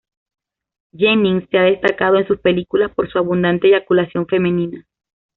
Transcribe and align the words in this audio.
Jennings 0.93 1.47
se 1.51 1.57
ha 1.59 1.63
destacado 1.65 2.15
en 2.17 2.25
sus 2.25 2.39
películas 2.39 2.91
por 2.95 3.07
su 3.11 3.19
abundante 3.19 3.67
eyaculación 3.67 4.25
femenina. 4.25 4.87